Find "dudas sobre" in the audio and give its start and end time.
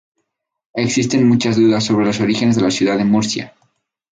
1.57-2.07